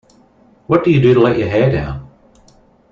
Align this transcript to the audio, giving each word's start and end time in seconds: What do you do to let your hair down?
What 0.65 0.83
do 0.83 0.89
you 0.89 0.99
do 0.99 1.13
to 1.13 1.19
let 1.19 1.37
your 1.37 1.47
hair 1.47 1.71
down? 1.71 2.09